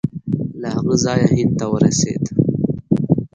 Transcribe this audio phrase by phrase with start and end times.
[0.61, 2.23] له هغه ځایه هند ته ورسېد.